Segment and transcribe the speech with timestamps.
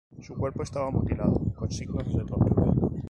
[0.19, 2.73] Su cuerpo estaba mutilado con signos de tortura.